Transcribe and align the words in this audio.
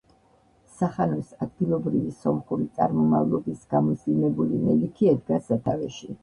სახანოს 0.77 1.27
ადგილობრივი 1.45 2.13
სომხური 2.21 2.65
წარმომავლობის 2.79 3.61
გამუსლიმებული 3.75 4.63
მელიქი 4.65 5.13
ედგა 5.13 5.41
სათავეში. 5.53 6.11